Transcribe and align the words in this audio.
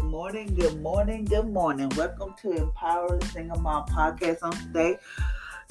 Good 0.00 0.10
morning, 0.10 0.54
good 0.54 0.80
morning, 0.80 1.24
good 1.26 1.48
morning. 1.52 1.90
Welcome 1.94 2.34
to 2.40 2.52
Empower 2.52 3.20
Single 3.26 3.60
Mom 3.60 3.84
podcast 3.84 4.38
on 4.40 4.52
today. 4.52 4.96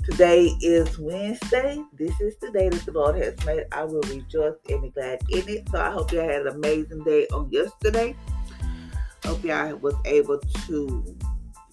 Today 0.04 0.56
is 0.62 1.00
Wednesday. 1.00 1.82
This 1.94 2.22
is 2.22 2.38
the 2.38 2.52
day 2.52 2.70
that 2.70 2.86
the 2.86 2.92
Lord 2.92 3.16
has 3.16 3.44
made. 3.44 3.66
I 3.72 3.86
will 3.86 4.04
rejoice 4.04 4.54
and 4.70 4.84
be 4.84 4.90
glad 4.90 5.20
in 5.32 5.50
it. 5.50 5.68
So 5.70 5.82
I 5.82 5.90
hope 5.90 6.12
you 6.12 6.20
had 6.20 6.46
an 6.46 6.48
amazing 6.50 7.04
day 7.04 7.26
on 7.34 7.50
yesterday. 7.52 8.16
Hope 9.26 9.44
y'all 9.44 9.76
was 9.78 9.96
able 10.06 10.38
to 10.38 11.18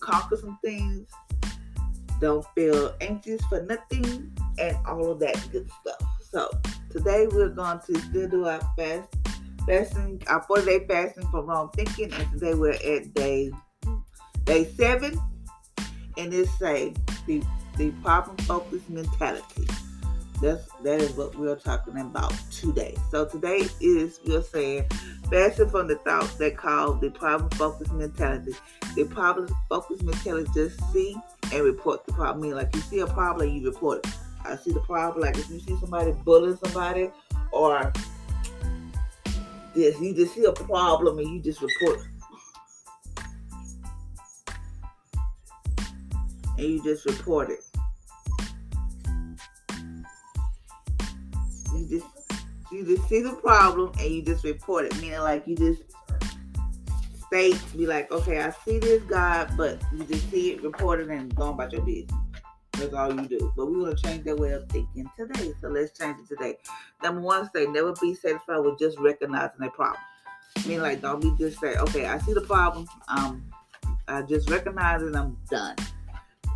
conquer 0.00 0.36
some 0.38 0.58
things. 0.64 1.06
Don't 2.22 2.46
feel 2.54 2.94
anxious 3.02 3.44
for 3.50 3.62
nothing 3.64 4.32
and 4.58 4.76
all 4.86 5.10
of 5.10 5.20
that 5.20 5.46
good 5.52 5.70
stuff. 5.82 6.02
So 6.22 6.50
today 6.90 7.26
we're 7.26 7.50
going 7.50 7.80
to 7.86 7.98
still 8.00 8.28
do 8.28 8.46
our 8.46 8.60
fast 8.78 9.15
fasting, 9.66 10.22
our 10.28 10.42
40 10.42 10.64
day 10.64 10.86
fasting 10.86 11.26
for 11.30 11.42
wrong 11.42 11.70
thinking, 11.74 12.12
and 12.12 12.32
today 12.32 12.54
we're 12.54 12.72
at 12.72 13.14
day 13.14 13.50
day 14.44 14.64
seven, 14.64 15.20
and 16.16 16.32
it 16.32 16.48
say 16.58 16.94
the 17.26 17.42
the 17.76 17.90
problem 18.02 18.36
focused 18.38 18.88
mentality. 18.88 19.66
That's 20.40 20.68
that 20.82 21.00
is 21.00 21.12
what 21.12 21.34
we're 21.36 21.56
talking 21.56 21.98
about 21.98 22.34
today. 22.50 22.94
So 23.10 23.26
today 23.26 23.66
is 23.80 24.20
we're 24.26 24.42
saying 24.42 24.84
fasting 25.30 25.68
from 25.70 25.88
the 25.88 25.96
thoughts 25.96 26.34
that 26.34 26.56
call 26.56 26.94
the 26.94 27.10
problem 27.10 27.50
focused 27.50 27.92
mentality. 27.92 28.54
The 28.94 29.04
problem 29.04 29.48
focused 29.68 30.02
mentality 30.02 30.50
just 30.54 30.80
see 30.92 31.16
and 31.52 31.64
report 31.64 32.06
the 32.06 32.12
problem. 32.12 32.44
I 32.44 32.46
mean, 32.46 32.56
like 32.56 32.74
you 32.74 32.80
see 32.82 33.00
a 33.00 33.06
problem, 33.06 33.48
you 33.48 33.66
report 33.66 34.06
it. 34.06 34.12
I 34.44 34.56
see 34.56 34.72
the 34.72 34.80
problem. 34.80 35.22
Like 35.22 35.36
if 35.36 35.50
you 35.50 35.58
see 35.58 35.76
somebody 35.80 36.12
bullying 36.24 36.58
somebody 36.62 37.10
or 37.50 37.92
this. 39.76 40.00
You 40.00 40.14
just 40.14 40.34
see 40.34 40.44
a 40.44 40.52
problem 40.52 41.18
and 41.18 41.28
you 41.28 41.40
just 41.40 41.62
report. 41.62 42.00
It. 42.00 42.06
And 46.58 46.66
you 46.66 46.82
just 46.82 47.04
report 47.04 47.50
it. 47.50 47.60
You 51.74 51.86
just 51.88 52.06
you 52.72 52.84
just 52.84 53.08
see 53.08 53.20
the 53.20 53.34
problem 53.34 53.92
and 54.00 54.10
you 54.10 54.22
just 54.22 54.42
report 54.42 54.86
it. 54.86 54.96
Meaning 54.96 55.20
like 55.20 55.46
you 55.46 55.54
just 55.54 55.82
state, 57.26 57.60
be 57.76 57.86
like, 57.86 58.10
okay, 58.10 58.40
I 58.40 58.50
see 58.64 58.78
this 58.78 59.02
guy, 59.02 59.48
but 59.56 59.80
you 59.92 60.04
just 60.04 60.30
see 60.30 60.52
it, 60.52 60.62
report 60.62 61.00
it, 61.00 61.08
and 61.08 61.34
go 61.34 61.50
about 61.50 61.72
your 61.72 61.82
business. 61.82 62.25
That's 62.78 62.94
all 62.94 63.14
you 63.14 63.26
do. 63.26 63.52
But 63.56 63.66
we're 63.66 63.84
gonna 63.84 63.96
change 63.96 64.24
that 64.24 64.38
way 64.38 64.52
of 64.52 64.68
thinking 64.68 65.10
today. 65.16 65.52
So 65.60 65.68
let's 65.68 65.96
change 65.98 66.18
it 66.20 66.28
today. 66.28 66.58
Number 67.02 67.20
one, 67.20 67.48
say 67.54 67.66
never 67.66 67.92
be 68.00 68.14
satisfied 68.14 68.58
with 68.58 68.78
just 68.78 68.98
recognizing 68.98 69.62
a 69.62 69.70
problem. 69.70 70.00
I 70.56 70.68
mean, 70.68 70.82
like, 70.82 71.00
don't 71.02 71.20
be 71.20 71.32
just 71.38 71.60
say, 71.60 71.76
okay, 71.76 72.06
I 72.06 72.18
see 72.18 72.32
the 72.32 72.40
problem. 72.40 72.86
Um, 73.08 73.44
I 74.08 74.22
just 74.22 74.50
recognize 74.50 75.02
it. 75.02 75.14
I'm 75.14 75.36
done. 75.50 75.76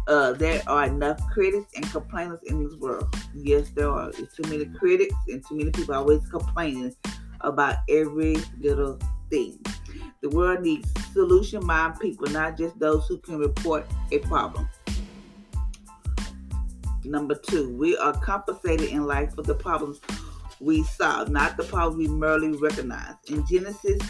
Uh, 0.06 0.32
there 0.32 0.62
are 0.66 0.86
enough 0.86 1.20
critics 1.30 1.72
and 1.77 1.88
complainers 1.90 2.40
in 2.44 2.64
this 2.64 2.74
world. 2.77 3.14
Yes, 3.34 3.70
there 3.70 3.90
are. 3.90 4.10
Too 4.10 4.42
many 4.48 4.64
critics 4.64 5.14
and 5.28 5.44
too 5.46 5.56
many 5.56 5.70
people 5.70 5.94
always 5.94 6.27
complaining 6.28 6.94
about 7.42 7.77
every 7.88 8.36
little 8.58 8.98
thing. 9.30 9.58
The 10.22 10.30
world 10.30 10.62
needs 10.62 10.92
solution-minded 11.12 12.00
people, 12.00 12.27
not 12.28 12.56
just 12.58 12.78
those 12.78 13.06
who 13.06 13.18
can 13.18 13.38
report 13.38 13.86
a 14.12 14.18
problem. 14.18 14.68
Number 17.05 17.34
two, 17.34 17.74
we 17.77 17.96
are 17.96 18.12
compensated 18.20 18.90
in 18.90 19.06
life 19.06 19.34
for 19.34 19.42
the 19.42 19.55
problems 19.55 20.00
we 20.61 20.83
solve, 20.84 21.30
not 21.30 21.56
the 21.56 21.64
problems 21.64 21.96
we 21.96 22.14
merely 22.14 22.52
recognize. 22.52 23.14
In 23.28 23.46
Genesis 23.46 24.00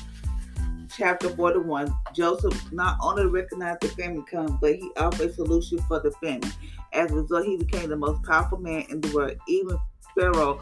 chapter 0.96 1.28
41, 1.30 1.94
Joseph 2.14 2.72
not 2.72 2.98
only 3.00 3.26
recognized 3.26 3.80
the 3.82 3.88
famine 3.88 4.24
come, 4.24 4.58
but 4.60 4.74
he 4.74 4.90
offered 4.96 5.30
a 5.30 5.32
solution 5.32 5.78
for 5.82 6.00
the 6.00 6.10
famine. 6.22 6.52
As 6.92 7.10
a 7.10 7.14
result, 7.14 7.46
he 7.46 7.56
became 7.56 7.88
the 7.88 7.96
most 7.96 8.22
powerful 8.24 8.58
man 8.58 8.84
in 8.90 9.00
the 9.00 9.14
world. 9.14 9.36
Even 9.46 9.78
Pharaoh 10.18 10.60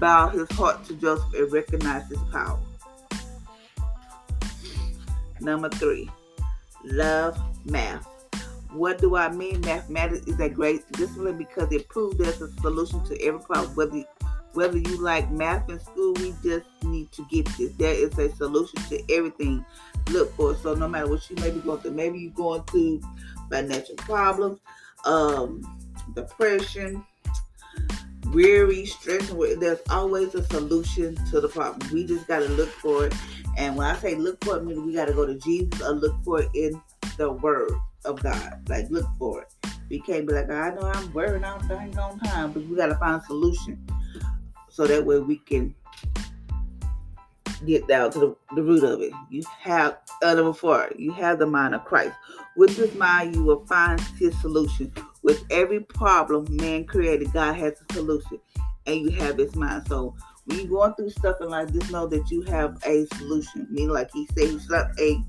bowed 0.00 0.30
his 0.30 0.50
heart 0.52 0.84
to 0.86 0.94
Joseph 0.94 1.32
and 1.34 1.52
recognized 1.52 2.08
his 2.08 2.18
power. 2.32 2.58
Number 5.40 5.68
three, 5.68 6.10
love 6.84 7.38
math. 7.66 8.15
What 8.72 8.98
do 8.98 9.16
I 9.16 9.30
mean? 9.30 9.60
Mathematics 9.62 10.26
is 10.26 10.38
a 10.40 10.48
great 10.48 10.90
discipline 10.92 11.38
because 11.38 11.70
it 11.72 11.88
proves 11.88 12.18
there's 12.18 12.40
a 12.40 12.52
solution 12.60 13.04
to 13.04 13.22
every 13.22 13.40
problem. 13.40 13.74
Whether 13.74 14.04
whether 14.52 14.78
you 14.78 14.96
like 15.02 15.30
math 15.30 15.68
in 15.68 15.78
school, 15.78 16.14
we 16.14 16.34
just 16.42 16.64
need 16.82 17.12
to 17.12 17.26
get 17.30 17.46
this. 17.58 17.72
There 17.74 17.92
is 17.92 18.18
a 18.18 18.34
solution 18.36 18.80
to 18.84 19.12
everything. 19.12 19.64
Look 20.10 20.34
for 20.34 20.52
it. 20.52 20.58
So 20.62 20.74
no 20.74 20.88
matter 20.88 21.08
what 21.08 21.28
you 21.28 21.36
may 21.36 21.50
be 21.50 21.60
going 21.60 21.80
through, 21.80 21.92
maybe 21.92 22.18
you're 22.20 22.32
going 22.32 22.62
through 22.62 23.02
financial 23.50 23.96
problems, 23.96 24.60
um, 25.04 25.62
depression, 26.14 27.04
weary, 28.28 28.86
stress. 28.86 29.30
There's 29.58 29.80
always 29.90 30.34
a 30.34 30.44
solution 30.44 31.16
to 31.30 31.40
the 31.40 31.48
problem. 31.48 31.92
We 31.92 32.06
just 32.06 32.26
got 32.26 32.38
to 32.38 32.48
look 32.48 32.70
for 32.70 33.06
it. 33.06 33.14
And 33.58 33.76
when 33.76 33.86
I 33.86 33.96
say 33.96 34.14
look 34.14 34.42
for 34.42 34.56
it, 34.56 34.60
I 34.60 34.62
mean 34.64 34.86
we 34.86 34.94
got 34.94 35.08
to 35.08 35.14
go 35.14 35.26
to 35.26 35.34
Jesus 35.34 35.82
or 35.82 35.92
look 35.92 36.14
for 36.24 36.40
it 36.40 36.48
in 36.54 36.80
the 37.18 37.32
Word 37.32 37.72
of 38.06 38.22
God. 38.22 38.68
Like, 38.68 38.86
look 38.90 39.06
for 39.18 39.42
it. 39.42 39.70
We 39.90 40.00
can't 40.00 40.26
be 40.26 40.34
like, 40.34 40.50
I 40.50 40.70
know 40.70 40.82
I'm 40.82 41.12
worried, 41.12 41.44
I'm 41.44 41.66
dying 41.68 41.96
on 41.98 42.18
time, 42.20 42.52
but 42.52 42.66
we 42.66 42.76
got 42.76 42.86
to 42.86 42.96
find 42.96 43.22
a 43.22 43.24
solution 43.26 43.86
so 44.68 44.86
that 44.86 45.04
way 45.04 45.18
we 45.20 45.36
can 45.38 45.74
get 47.64 47.86
down 47.88 48.10
to 48.10 48.18
the, 48.18 48.36
the 48.54 48.62
root 48.62 48.84
of 48.84 49.00
it. 49.00 49.12
You 49.30 49.42
have, 49.60 49.98
uh, 50.22 50.34
number 50.34 50.52
four, 50.52 50.90
you 50.98 51.12
have 51.12 51.38
the 51.38 51.46
mind 51.46 51.74
of 51.74 51.84
Christ. 51.84 52.14
With 52.56 52.76
this 52.76 52.94
mind, 52.94 53.34
you 53.34 53.44
will 53.44 53.64
find 53.66 54.00
his 54.18 54.38
solution. 54.40 54.92
With 55.22 55.44
every 55.50 55.80
problem 55.80 56.46
man 56.50 56.84
created, 56.84 57.32
God 57.32 57.54
has 57.54 57.74
a 57.88 57.94
solution, 57.94 58.40
and 58.86 59.00
you 59.00 59.10
have 59.10 59.38
his 59.38 59.54
mind. 59.54 59.86
So 59.88 60.14
when 60.44 60.58
you're 60.58 60.68
going 60.68 60.94
through 60.94 61.10
stuff 61.10 61.36
in 61.40 61.48
life, 61.48 61.72
just 61.72 61.90
know 61.90 62.06
that 62.06 62.30
you 62.30 62.42
have 62.42 62.80
a 62.86 63.06
solution. 63.16 63.66
Meaning, 63.70 63.90
like 63.90 64.10
he 64.12 64.26
said, 64.36 64.48
he's 64.50 64.68
not 64.68 64.88
a 64.98 65.20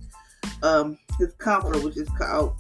um 0.64 0.98
his 1.18 1.34
comforter, 1.34 1.80
which 1.80 1.98
is 1.98 2.10
called 2.10 2.56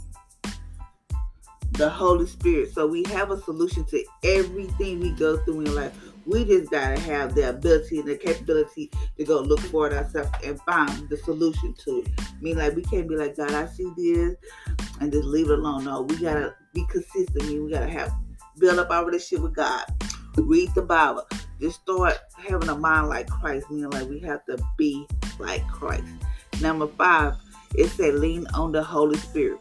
the 1.78 1.90
Holy 1.90 2.26
Spirit. 2.26 2.74
So 2.74 2.88
we 2.88 3.04
have 3.06 3.32
a 3.32 3.40
solution 3.42 3.86
to 3.86 4.04
everything 4.24 5.00
we 5.00 5.12
go 5.12 5.38
through 5.38 5.62
in 5.62 5.76
life. 5.76 5.96
We 6.26 6.44
just 6.44 6.72
gotta 6.72 7.00
have 7.00 7.36
the 7.36 7.50
ability 7.50 8.00
and 8.00 8.08
the 8.08 8.18
capability 8.18 8.92
to 9.18 9.24
go 9.24 9.40
look 9.40 9.60
for 9.60 9.88
it 9.88 9.94
ourselves 9.94 10.30
and 10.44 10.60
find 10.62 11.08
the 11.08 11.18
solution 11.18 11.74
to 11.86 12.00
it. 12.00 12.08
I 12.20 12.42
mean, 12.42 12.58
like 12.58 12.76
we 12.76 12.84
can't 12.84 13.08
be 13.08 13.16
like, 13.16 13.38
God, 13.38 13.52
I 13.52 13.68
see 13.68 13.90
this 13.96 14.36
and 15.00 15.12
just 15.12 15.26
leave 15.26 15.50
it 15.50 15.60
alone. 15.60 15.86
No, 15.86 16.02
we 16.02 16.18
gotta 16.18 16.56
be 16.74 16.86
consistent. 16.90 17.44
I 17.44 17.48
mean, 17.48 17.66
we 17.66 17.72
gotta 17.72 17.90
have 17.90 18.12
build 18.58 18.80
up 18.80 18.90
our 18.90 19.06
relationship 19.06 19.44
with 19.44 19.56
God. 19.56 19.86
Read 20.36 20.74
the 20.76 20.82
Bible. 20.82 21.28
Just 21.62 21.82
start 21.82 22.18
having 22.38 22.70
a 22.70 22.76
mind 22.76 23.10
like 23.10 23.28
Christ, 23.28 23.70
meaning 23.70 23.90
like 23.92 24.10
we 24.10 24.20
have 24.20 24.46
to 24.46 24.58
be 24.78 25.08
like 25.40 25.66
Christ. 25.68 26.04
Number 26.60 26.88
five, 26.88 27.36
it 27.76 27.88
said 27.90 28.16
lean 28.16 28.48
on 28.54 28.72
the 28.72 28.84
Holy 28.84 29.18
Spirit. 29.18 29.60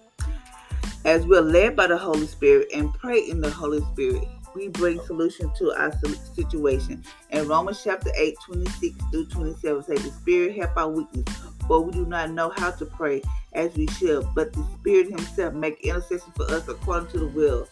As 1.06 1.24
we're 1.24 1.40
led 1.40 1.76
by 1.76 1.86
the 1.86 1.96
Holy 1.96 2.26
Spirit 2.26 2.66
and 2.74 2.92
pray 2.92 3.20
in 3.20 3.40
the 3.40 3.48
Holy 3.48 3.80
Spirit, 3.92 4.26
we 4.56 4.66
bring 4.66 5.00
solution 5.02 5.52
to 5.56 5.72
our 5.80 5.92
situation. 6.34 7.04
In 7.30 7.46
Romans 7.46 7.80
chapter 7.84 8.10
8, 8.16 8.36
26 8.44 8.96
through 9.12 9.26
27, 9.26 9.84
say 9.84 9.94
the 9.94 10.10
Spirit 10.10 10.56
help 10.56 10.76
our 10.76 10.88
weakness, 10.88 11.24
for 11.68 11.80
we 11.80 11.92
do 11.92 12.06
not 12.06 12.32
know 12.32 12.52
how 12.56 12.72
to 12.72 12.84
pray 12.84 13.22
as 13.52 13.72
we 13.76 13.86
should, 13.86 14.26
but 14.34 14.52
the 14.52 14.66
Spirit 14.80 15.06
Himself 15.06 15.54
make 15.54 15.80
intercession 15.82 16.32
for 16.34 16.50
us 16.50 16.66
according 16.66 17.08
to 17.10 17.20
the 17.20 17.28
will 17.28 17.68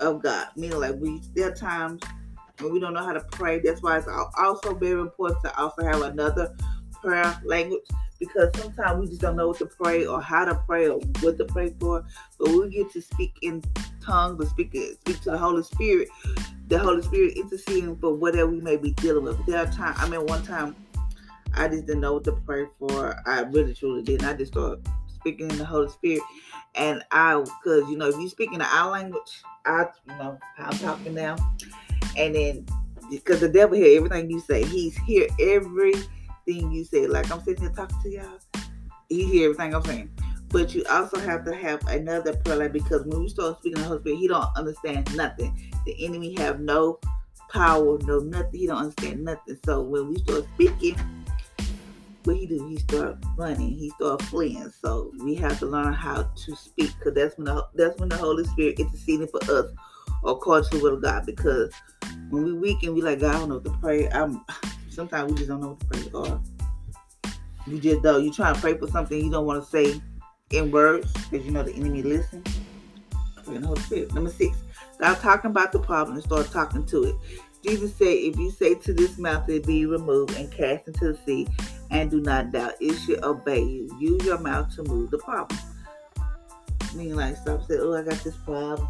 of 0.00 0.22
God. 0.22 0.48
Meaning, 0.54 0.78
like 0.78 0.96
we 0.96 1.22
there 1.34 1.50
are 1.50 1.54
times 1.54 2.02
when 2.60 2.70
we 2.70 2.80
don't 2.80 2.92
know 2.92 3.02
how 3.02 3.14
to 3.14 3.24
pray. 3.32 3.60
That's 3.60 3.82
why 3.82 3.96
it's 3.96 4.08
also 4.38 4.74
very 4.74 5.00
important 5.00 5.42
to 5.42 5.58
also 5.58 5.84
have 5.84 6.02
another 6.02 6.54
prayer 7.00 7.40
language 7.46 7.80
because 8.18 8.50
sometimes 8.56 9.00
we 9.00 9.06
just 9.06 9.20
don't 9.20 9.36
know 9.36 9.48
what 9.48 9.58
to 9.58 9.66
pray 9.66 10.06
or 10.06 10.20
how 10.20 10.44
to 10.44 10.54
pray 10.66 10.88
or 10.88 10.98
what 11.20 11.38
to 11.38 11.44
pray 11.44 11.74
for. 11.80 12.04
But 12.38 12.48
we 12.48 12.70
get 12.70 12.92
to 12.92 13.02
speak 13.02 13.36
in 13.42 13.62
tongues 14.02 14.44
or 14.44 14.48
speak 14.48 14.72
speak 14.72 15.20
to 15.22 15.30
the 15.30 15.38
Holy 15.38 15.62
Spirit. 15.62 16.08
The 16.68 16.78
Holy 16.78 17.02
Spirit 17.02 17.36
interceding 17.36 17.96
for 17.96 18.14
whatever 18.14 18.50
we 18.50 18.60
may 18.60 18.76
be 18.76 18.92
dealing 18.92 19.24
with. 19.24 19.44
There 19.46 19.58
are 19.58 19.70
times. 19.72 19.98
I 20.00 20.08
mean, 20.08 20.26
one 20.26 20.42
time 20.44 20.76
I 21.54 21.68
just 21.68 21.86
didn't 21.86 22.00
know 22.00 22.14
what 22.14 22.24
to 22.24 22.32
pray 22.32 22.66
for. 22.78 23.20
I 23.26 23.40
really 23.40 23.74
truly 23.74 24.02
didn't. 24.02 24.26
I 24.28 24.34
just 24.34 24.52
started 24.52 24.86
speaking 25.06 25.50
in 25.50 25.58
the 25.58 25.64
Holy 25.64 25.88
Spirit, 25.88 26.22
and 26.74 27.02
I, 27.10 27.38
because 27.40 27.88
you 27.90 27.96
know, 27.96 28.08
if 28.08 28.16
you 28.16 28.28
speak 28.28 28.52
in 28.52 28.60
our 28.60 28.90
language, 28.90 29.42
I, 29.66 29.86
you 30.06 30.16
know, 30.16 30.38
how 30.56 30.70
I'm 30.70 30.78
talking 30.78 31.14
now, 31.14 31.36
and 32.16 32.34
then 32.34 32.66
because 33.10 33.40
the 33.40 33.48
devil 33.48 33.76
hear 33.76 33.96
everything 33.96 34.30
you 34.30 34.40
say, 34.40 34.64
he's 34.64 34.96
hear 34.98 35.26
every 35.40 35.94
you 36.54 36.84
say. 36.84 37.06
Like 37.06 37.30
I'm 37.30 37.40
sitting 37.42 37.62
here 37.62 37.72
talking 37.72 37.98
to 38.02 38.10
y'all, 38.10 38.38
he 39.08 39.24
hear 39.24 39.50
everything 39.50 39.74
I'm 39.74 39.84
saying. 39.84 40.10
But 40.50 40.74
you 40.74 40.82
also 40.88 41.18
have 41.18 41.44
to 41.44 41.54
have 41.54 41.86
another 41.88 42.34
prayer 42.36 42.70
because 42.70 43.04
when 43.04 43.20
we 43.20 43.28
start 43.28 43.58
speaking 43.58 43.82
to 43.82 43.88
the 43.88 44.00
Spirit, 44.00 44.18
he 44.18 44.28
don't 44.28 44.48
understand 44.56 45.14
nothing. 45.14 45.72
The 45.84 46.04
enemy 46.04 46.34
have 46.38 46.60
no 46.60 47.00
power, 47.50 47.98
no 48.04 48.20
nothing. 48.20 48.60
He 48.60 48.66
don't 48.66 48.78
understand 48.78 49.24
nothing. 49.24 49.58
So 49.66 49.82
when 49.82 50.08
we 50.08 50.18
start 50.20 50.46
speaking, 50.54 50.96
what 52.24 52.36
he 52.36 52.46
do? 52.46 52.66
He 52.66 52.78
start 52.78 53.18
running. 53.36 53.74
He 53.74 53.90
start 53.90 54.22
fleeing. 54.22 54.72
So 54.82 55.12
we 55.22 55.34
have 55.36 55.58
to 55.58 55.66
learn 55.66 55.92
how 55.92 56.22
to 56.22 56.56
speak, 56.56 56.92
because 56.98 57.14
that's 57.14 57.36
when 57.36 57.44
the 57.44 57.66
that's 57.74 57.98
when 57.98 58.08
the 58.08 58.16
Holy 58.16 58.44
Spirit 58.44 58.80
interceding 58.80 59.28
for 59.28 59.42
us, 59.50 59.66
according 60.24 60.70
to 60.70 60.78
the 60.78 60.82
will 60.82 60.94
of 60.94 61.02
God. 61.02 61.26
Because 61.26 61.72
when 62.30 62.44
we 62.44 62.52
weak 62.54 62.82
and 62.84 62.94
we 62.94 63.02
like 63.02 63.20
God, 63.20 63.34
I 63.34 63.38
don't 63.38 63.48
know 63.50 63.56
what 63.56 63.64
to 63.64 63.70
pray. 63.80 64.08
I'm 64.08 64.44
sometimes 64.98 65.30
we 65.30 65.36
just 65.38 65.48
don't 65.48 65.60
know 65.60 65.68
what 65.68 65.80
to 65.80 65.86
pray. 65.86 66.10
Or 66.12 66.40
you 67.68 67.78
just 67.78 68.02
don't. 68.02 68.24
You 68.24 68.32
try 68.32 68.52
to 68.52 68.60
pray 68.60 68.76
for 68.76 68.88
something 68.88 69.24
you 69.24 69.30
don't 69.30 69.46
want 69.46 69.62
to 69.62 69.70
say 69.70 70.00
in 70.50 70.72
words, 70.72 71.12
because 71.30 71.46
you 71.46 71.52
know 71.52 71.62
the 71.62 71.72
enemy 71.72 72.02
listen. 72.02 72.42
Holy 73.46 73.80
Spirit. 73.82 74.12
Number 74.12 74.30
six. 74.30 74.56
Stop 74.94 75.20
talking 75.20 75.52
about 75.52 75.70
the 75.70 75.78
problem 75.78 76.16
and 76.16 76.24
start 76.24 76.50
talking 76.50 76.84
to 76.86 77.04
it. 77.04 77.14
Jesus 77.64 77.94
said, 77.94 78.08
If 78.08 78.36
you 78.36 78.50
say 78.50 78.74
to 78.74 78.92
this 78.92 79.16
mountain, 79.18 79.62
be 79.62 79.86
removed 79.86 80.36
and 80.36 80.50
cast 80.50 80.88
into 80.88 81.12
the 81.12 81.18
sea, 81.24 81.46
and 81.90 82.10
do 82.10 82.20
not 82.20 82.50
doubt, 82.50 82.74
it 82.80 82.94
should 82.94 83.22
obey 83.22 83.62
you. 83.62 83.96
Use 84.00 84.24
your 84.24 84.38
mouth 84.38 84.74
to 84.74 84.82
move 84.82 85.10
the 85.10 85.18
problem. 85.18 85.58
Meaning, 86.94 87.14
like, 87.14 87.36
stop 87.36 87.64
saying, 87.68 87.80
Oh, 87.80 87.94
I 87.94 88.02
got 88.02 88.22
this 88.24 88.36
problem. 88.36 88.88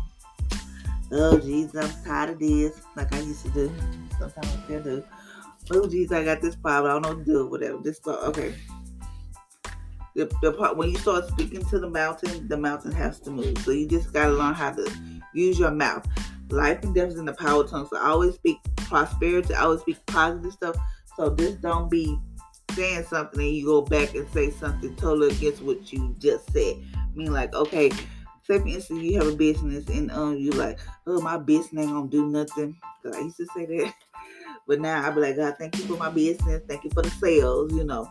Oh, 1.13 1.39
Jesus, 1.39 1.75
I'm 1.77 2.05
tired 2.05 2.31
of 2.31 2.39
this. 2.39 2.81
Like 2.97 3.15
I 3.15 3.21
used 3.21 3.43
to 3.43 3.51
do. 3.51 3.73
Sometimes 4.19 4.47
I 4.47 4.65
still 4.65 4.83
do. 4.83 5.05
Oh, 5.71 5.89
Jesus, 5.89 6.13
I 6.13 6.25
got 6.25 6.41
this 6.41 6.57
problem. 6.57 6.91
I 6.91 6.95
don't 6.95 7.03
know 7.03 7.09
what 7.09 7.19
to 7.19 7.33
do. 7.33 7.47
Whatever. 7.47 7.93
Start, 7.93 8.21
okay. 8.25 8.55
The, 10.15 10.31
the 10.43 10.53
part 10.53 10.77
when 10.77 10.91
you 10.91 10.99
start 10.99 11.29
speaking 11.29 11.65
to 11.67 11.79
the 11.79 11.89
mountain, 11.89 12.49
the 12.49 12.57
mountain 12.57 12.93
has 12.93 13.21
to 13.21 13.31
move. 13.31 13.57
So 13.59 13.71
you 13.71 13.87
just 13.87 14.13
gotta 14.13 14.33
learn 14.33 14.55
how 14.55 14.73
to 14.73 14.91
use 15.35 15.59
your 15.59 15.71
mouth. 15.71 16.07
Life 16.51 16.83
and 16.83 16.95
death 16.95 17.09
is 17.09 17.19
in 17.19 17.27
the 17.27 17.35
power 17.35 17.63
of 17.63 17.71
tongue. 17.71 17.87
So 17.91 17.99
I 17.99 18.09
always 18.09 18.35
speak 18.35 18.59
prosperity. 18.77 19.55
I 19.55 19.63
always 19.63 19.81
speak 19.81 20.05
positive 20.07 20.53
stuff. 20.53 20.77
So 21.17 21.29
this 21.29 21.55
don't 21.57 21.91
be 21.91 22.19
saying 22.73 23.05
something 23.05 23.41
and 23.41 23.51
you 23.51 23.67
go 23.67 23.83
back 23.83 24.15
and 24.15 24.29
say 24.31 24.51
something 24.51 24.95
totally 24.97 25.35
against 25.35 25.63
what 25.63 25.93
you 25.93 26.15
just 26.19 26.51
said. 26.53 26.77
I 26.95 27.07
mean, 27.15 27.33
like, 27.33 27.55
okay, 27.55 27.91
say 27.91 28.59
for 28.59 28.67
instance, 28.67 29.03
you 29.03 29.19
have 29.19 29.27
a 29.27 29.37
business 29.37 29.89
and 29.89 30.11
um, 30.13 30.37
you 30.37 30.51
like, 30.53 30.79
oh, 31.07 31.21
my 31.21 31.39
business 31.39 31.85
ain't 31.85 31.93
gonna 31.93 32.09
do 32.09 32.27
nothing. 32.29 32.77
Cause 33.03 33.15
I 33.15 33.21
used 33.21 33.37
to 33.39 33.47
say 33.55 33.67
that, 33.67 33.95
but 34.69 34.81
now 34.81 35.05
I 35.05 35.11
be 35.11 35.21
like, 35.21 35.37
God, 35.37 35.57
thank 35.59 35.77
you 35.79 35.85
for 35.85 35.97
my 35.97 36.11
business, 36.11 36.63
thank 36.69 36.85
you 36.85 36.91
for 36.91 37.03
the 37.03 37.11
sales, 37.11 37.73
you 37.73 37.85
know, 37.85 38.09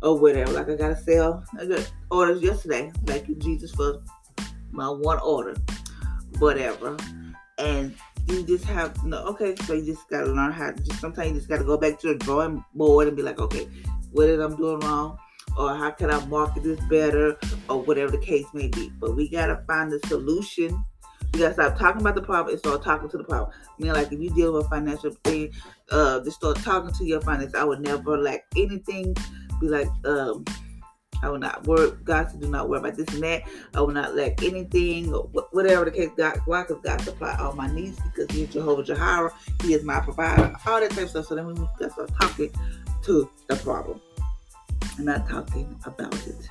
or 0.00 0.18
whatever. 0.18 0.52
Like 0.52 0.70
I 0.70 0.76
got 0.76 0.88
to 0.88 0.96
sell, 0.96 1.44
I 1.58 1.66
got 1.66 1.92
orders 2.10 2.40
yesterday. 2.40 2.92
Thank 3.04 3.28
you, 3.28 3.34
Jesus, 3.34 3.72
for 3.72 4.00
my 4.70 4.88
one 4.88 5.18
order, 5.18 5.56
whatever. 6.38 6.96
And 7.58 7.94
you 8.28 8.44
just 8.44 8.64
have 8.64 9.04
no 9.04 9.18
okay 9.24 9.56
so 9.64 9.72
you 9.72 9.84
just 9.84 10.08
gotta 10.08 10.26
learn 10.26 10.52
how 10.52 10.70
to 10.70 10.82
just 10.82 11.00
sometimes 11.00 11.28
you 11.30 11.34
just 11.34 11.48
gotta 11.48 11.64
go 11.64 11.76
back 11.76 11.98
to 11.98 12.08
the 12.08 12.14
drawing 12.14 12.64
board 12.74 13.08
and 13.08 13.16
be 13.16 13.22
like 13.22 13.40
okay 13.40 13.66
what 14.12 14.28
is 14.28 14.38
i'm 14.38 14.54
doing 14.56 14.78
wrong 14.80 15.18
or 15.56 15.74
how 15.74 15.90
can 15.90 16.10
i 16.10 16.24
market 16.26 16.62
this 16.62 16.78
better 16.88 17.36
or 17.68 17.82
whatever 17.82 18.12
the 18.12 18.18
case 18.18 18.46
may 18.54 18.68
be 18.68 18.90
but 19.00 19.16
we 19.16 19.28
gotta 19.28 19.62
find 19.66 19.90
the 19.90 19.98
solution 20.06 20.84
you 21.32 21.40
gotta 21.40 21.54
stop 21.54 21.78
talking 21.78 22.00
about 22.00 22.14
the 22.14 22.22
problem 22.22 22.52
and 22.52 22.58
start 22.58 22.82
talking 22.82 23.08
to 23.08 23.16
the 23.16 23.24
problem. 23.24 23.50
I 23.52 23.82
mean, 23.82 23.92
like 23.92 24.12
if 24.12 24.20
you 24.20 24.30
deal 24.30 24.52
with 24.52 24.66
a 24.66 24.68
financial 24.68 25.12
thing, 25.24 25.52
uh, 25.90 26.20
just 26.20 26.38
start 26.38 26.56
talking 26.58 26.92
to 26.92 27.04
your 27.04 27.20
finance. 27.20 27.54
I 27.54 27.64
would 27.64 27.80
never 27.80 28.18
lack 28.18 28.44
anything. 28.56 29.16
Be 29.60 29.68
like, 29.68 29.88
um, 30.04 30.44
I 31.22 31.28
will 31.28 31.38
not 31.38 31.66
worry. 31.66 31.92
God 32.02 32.30
said, 32.30 32.40
do 32.40 32.48
not 32.48 32.68
worry 32.68 32.80
about 32.80 32.96
this 32.96 33.08
and 33.14 33.22
that. 33.22 33.42
I 33.74 33.80
will 33.80 33.92
not 33.92 34.16
lack 34.16 34.42
anything 34.42 35.12
or 35.14 35.24
whatever 35.52 35.84
the 35.84 35.90
case. 35.90 36.10
God, 36.16 36.40
why? 36.46 36.62
Because 36.62 36.82
God 36.82 37.00
supply 37.02 37.36
all 37.38 37.52
my 37.52 37.70
needs 37.72 38.00
because 38.00 38.34
He 38.34 38.42
is 38.44 38.52
Jehovah 38.52 38.82
Jireh. 38.82 39.32
He 39.62 39.74
is 39.74 39.84
my 39.84 40.00
provider. 40.00 40.56
All 40.66 40.80
that 40.80 40.90
type 40.90 41.04
of 41.04 41.10
stuff. 41.10 41.26
So 41.26 41.34
then 41.34 41.46
we 41.46 41.54
got 41.54 41.92
start 41.92 42.10
talking 42.20 42.50
to 43.02 43.30
the 43.48 43.56
problem 43.56 44.00
and 44.96 45.06
not 45.06 45.28
talking 45.28 45.78
about 45.84 46.14
it. 46.26 46.50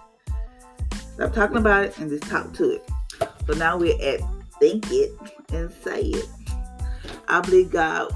Stop 1.16 1.34
talking 1.34 1.58
about 1.58 1.84
it 1.84 1.98
and 1.98 2.10
just 2.10 2.24
talk 2.24 2.54
to 2.54 2.72
it. 2.72 2.90
So 3.48 3.54
now 3.54 3.76
we're 3.78 4.00
at 4.02 4.22
think 4.60 4.86
it 4.92 5.12
and 5.54 5.72
say 5.72 6.02
it. 6.02 6.30
I 7.28 7.42
believe 7.42 7.72
God 7.72 8.12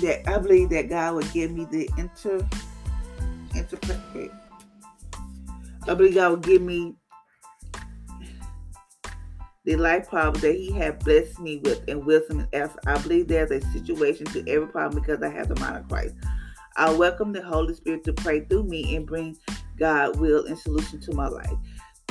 that 0.00 0.28
I 0.28 0.38
believe 0.38 0.70
that 0.70 0.88
God 0.88 1.14
would 1.14 1.32
give 1.32 1.50
me 1.50 1.66
the 1.70 1.88
inter 1.96 2.46
interpret 3.54 4.30
I 5.88 5.94
believe 5.94 6.14
God 6.14 6.30
will 6.30 6.36
give 6.38 6.62
me 6.62 6.96
the 9.64 9.76
life 9.76 10.08
problem 10.08 10.40
that 10.42 10.54
He 10.54 10.72
has 10.72 10.94
blessed 11.02 11.40
me 11.40 11.58
with 11.58 11.82
and 11.88 12.04
wisdom 12.04 12.40
and 12.40 12.54
answer. 12.54 12.78
I 12.86 12.98
believe 12.98 13.28
there's 13.28 13.50
a 13.50 13.60
situation 13.72 14.26
to 14.26 14.48
every 14.48 14.68
problem 14.68 15.00
because 15.00 15.22
I 15.22 15.28
have 15.28 15.48
the 15.48 15.58
mind 15.60 15.76
of 15.76 15.88
Christ. 15.88 16.14
I 16.76 16.92
welcome 16.92 17.32
the 17.32 17.42
Holy 17.42 17.74
Spirit 17.74 18.04
to 18.04 18.12
pray 18.12 18.40
through 18.40 18.64
me 18.64 18.96
and 18.96 19.06
bring 19.06 19.36
God 19.78 20.18
will 20.20 20.46
and 20.46 20.58
solution 20.58 21.00
to 21.00 21.12
my 21.14 21.28
life 21.28 21.56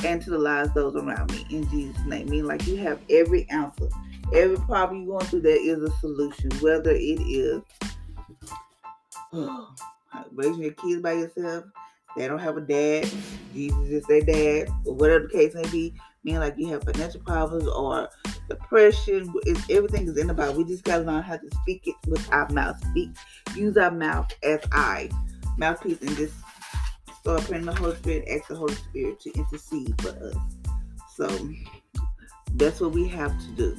and 0.04 0.22
to 0.22 0.30
the 0.30 0.38
lives 0.38 0.72
those 0.74 0.96
around 0.96 1.32
me. 1.32 1.46
In 1.50 1.68
Jesus' 1.70 2.04
name. 2.04 2.28
Mean 2.28 2.46
like 2.46 2.66
you 2.66 2.76
have 2.76 3.00
every 3.10 3.48
answer. 3.50 3.88
Every 4.34 4.56
problem 4.58 5.04
you're 5.04 5.18
going 5.18 5.26
through, 5.26 5.42
there 5.42 5.60
is 5.60 5.78
a 5.80 5.90
solution. 5.98 6.50
Whether 6.60 6.90
it 6.90 7.20
is 7.20 7.62
raising 10.32 10.62
your 10.62 10.72
kids 10.72 11.02
by 11.02 11.12
yourself, 11.12 11.64
they 12.16 12.26
don't 12.26 12.38
have 12.38 12.56
a 12.56 12.62
dad, 12.62 13.08
Jesus 13.52 13.88
is 13.88 14.04
their 14.06 14.22
dad, 14.22 14.68
or 14.86 14.94
whatever 14.94 15.26
the 15.26 15.32
case 15.32 15.54
may 15.54 15.68
be, 15.68 15.94
meaning 16.24 16.40
like 16.40 16.54
you 16.56 16.68
have 16.68 16.82
financial 16.82 17.20
problems 17.20 17.66
or 17.68 18.08
depression, 18.48 19.32
it's, 19.44 19.60
everything 19.68 20.08
is 20.08 20.16
in 20.16 20.26
the 20.26 20.34
Bible. 20.34 20.58
We 20.58 20.64
just 20.64 20.84
gotta 20.84 21.04
learn 21.04 21.22
how 21.22 21.36
to 21.36 21.50
speak 21.62 21.82
it 21.86 21.94
with 22.06 22.26
our 22.32 22.48
mouth. 22.50 22.82
Speak, 22.90 23.10
use 23.54 23.76
our 23.76 23.90
mouth 23.90 24.32
as 24.42 24.60
I 24.72 25.10
mouthpiece, 25.58 26.00
and 26.00 26.16
just 26.16 26.34
start 27.26 27.42
praying 27.42 27.64
the 27.64 27.74
Holy 27.74 27.96
Spirit, 27.96 28.28
ask 28.28 28.46
the 28.46 28.54
Holy 28.54 28.74
Spirit 28.76 29.18
to 29.18 29.32
intercede 29.32 30.00
for 30.00 30.10
us. 30.10 30.36
So 31.16 31.28
that's 32.54 32.80
what 32.80 32.92
we 32.92 33.08
have 33.08 33.36
to 33.36 33.48
do. 33.56 33.76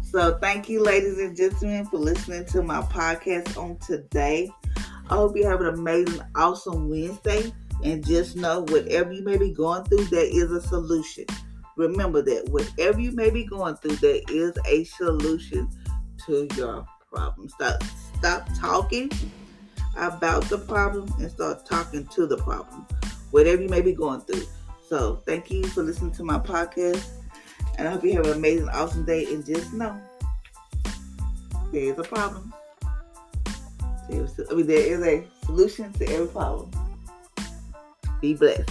So 0.00 0.38
thank 0.38 0.70
you, 0.70 0.82
ladies 0.82 1.18
and 1.18 1.36
gentlemen, 1.36 1.84
for 1.84 1.98
listening 1.98 2.46
to 2.46 2.62
my 2.62 2.80
podcast 2.80 3.58
on 3.58 3.76
today. 3.76 4.50
I 5.10 5.16
hope 5.16 5.36
you 5.36 5.46
have 5.46 5.60
an 5.60 5.66
amazing, 5.66 6.22
awesome 6.34 6.88
Wednesday. 6.88 7.52
And 7.84 8.06
just 8.06 8.36
know 8.36 8.62
whatever 8.62 9.12
you 9.12 9.22
may 9.22 9.36
be 9.36 9.52
going 9.52 9.84
through, 9.84 10.04
there 10.04 10.24
is 10.24 10.50
a 10.52 10.62
solution. 10.62 11.26
Remember 11.76 12.22
that 12.22 12.48
whatever 12.48 12.98
you 12.98 13.12
may 13.12 13.28
be 13.28 13.44
going 13.44 13.76
through, 13.76 13.96
there 13.96 14.22
is 14.30 14.54
a 14.66 14.84
solution 14.84 15.68
to 16.24 16.48
your 16.56 16.86
problem. 17.12 17.50
Stop 17.50 17.82
stop 18.18 18.48
talking 18.58 19.10
about 19.96 20.44
the 20.44 20.58
problem 20.58 21.12
and 21.18 21.30
start 21.30 21.66
talking 21.66 22.06
to 22.06 22.26
the 22.26 22.36
problem. 22.36 22.86
Whatever 23.30 23.62
you 23.62 23.68
may 23.68 23.80
be 23.80 23.92
going 23.92 24.20
through. 24.22 24.46
So 24.88 25.22
thank 25.26 25.50
you 25.50 25.64
for 25.64 25.82
listening 25.82 26.12
to 26.12 26.24
my 26.24 26.38
podcast. 26.38 27.06
And 27.78 27.86
I 27.86 27.92
hope 27.92 28.04
you 28.04 28.12
have 28.14 28.26
an 28.26 28.32
amazing, 28.32 28.68
awesome 28.68 29.04
day. 29.04 29.26
And 29.26 29.44
just 29.44 29.72
know 29.72 30.00
there 31.72 31.82
is 31.82 31.98
a 31.98 32.02
problem. 32.02 32.52
I 34.10 34.54
mean, 34.54 34.66
there 34.66 34.80
is 34.80 35.02
a 35.02 35.24
solution 35.44 35.92
to 35.94 36.08
every 36.08 36.26
problem. 36.26 36.70
Be 38.20 38.34
blessed. 38.34 38.68